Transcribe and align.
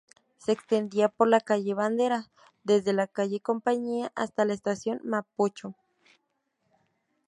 Se 0.39 0.51
extendía 0.51 1.09
por 1.09 1.27
la 1.27 1.39
calle 1.41 1.75
Bandera, 1.75 2.31
desde 2.63 2.91
la 2.91 3.05
calle 3.05 3.39
Compañía 3.39 4.11
hasta 4.15 4.45
la 4.45 4.53
Estación 4.53 4.99
Mapocho. 5.03 5.75